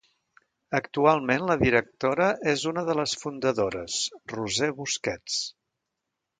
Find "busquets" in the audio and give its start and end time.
4.83-5.41